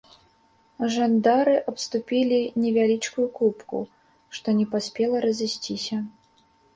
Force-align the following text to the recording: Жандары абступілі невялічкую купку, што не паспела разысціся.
Жандары 0.93 1.51
абступілі 1.71 2.39
невялічкую 2.63 3.25
купку, 3.37 3.81
што 4.39 4.47
не 4.63 4.65
паспела 4.73 5.21
разысціся. 5.27 6.01